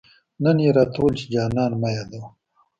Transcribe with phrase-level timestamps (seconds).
[0.43, 2.27] نن يې راته وويل، چي جانان مه يادوه